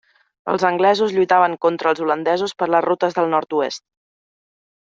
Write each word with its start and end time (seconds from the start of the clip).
Els 0.53 0.63
anglesos 0.69 1.13
lluitaven 1.17 1.57
contra 1.65 1.91
els 1.93 2.01
holandesos 2.07 2.55
per 2.63 2.69
les 2.73 2.85
rutes 2.89 3.17
del 3.19 3.31
nord-oest. 3.37 3.87